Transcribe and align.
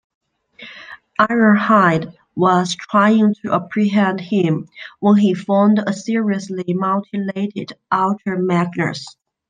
Ironhide 1.19 2.15
was 2.35 2.73
trying 2.75 3.35
to 3.43 3.53
apprehend 3.53 4.19
him 4.19 4.67
when 4.99 5.17
he 5.17 5.35
found 5.35 5.77
a 5.77 5.93
seriously 5.93 6.63
mutilated 6.69 7.73
Ultra 7.91 8.41
Magnus. 8.41 9.05